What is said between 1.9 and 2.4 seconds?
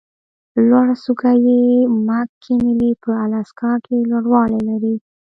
مک